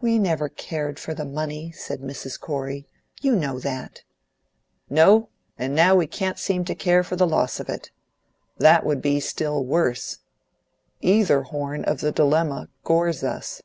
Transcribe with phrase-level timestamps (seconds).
[0.00, 2.40] "We never cared for the money," said Mrs.
[2.40, 2.88] Corey.
[3.22, 4.02] "You know that."
[4.90, 7.92] "No; and now we can't seem to care for the loss of it.
[8.58, 10.18] That would be still worse.
[11.02, 13.62] Either horn of the dilemma gores us.